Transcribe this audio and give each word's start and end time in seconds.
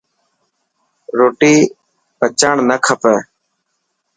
روٽي 1.17 1.53
بچائڻ 2.19 2.55
نه 2.69 2.75
کپي. 2.85 3.15